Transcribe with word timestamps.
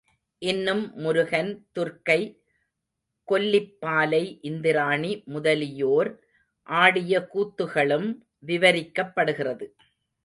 இன்னும் 0.41 0.91
முருகன், 0.95 1.67
துர்க்கை, 1.75 2.21
கொல்லிப் 3.27 3.75
பாலை, 3.79 4.39
இந்திராணி 4.41 5.23
முதலியோர் 5.25 6.11
ஆடிய 6.69 7.27
கூத்துகளும் 7.33 8.09
விவரிக்கப்படுகிறது. 8.47 9.67